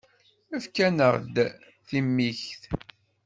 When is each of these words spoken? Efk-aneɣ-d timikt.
Efk-aneɣ-d 0.55 1.35
timikt. 1.87 2.61